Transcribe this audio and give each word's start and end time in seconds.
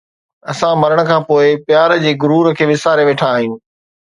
اسان 0.51 0.73
مرڻ 0.81 0.99
کان 1.09 1.21
پوءِ 1.27 1.47
پيار 1.67 1.89
جي 2.03 2.11
غرور 2.25 2.45
کي 2.57 2.63
وساري 2.73 3.03
ويٺا 3.11 3.27
آهيون 3.37 3.57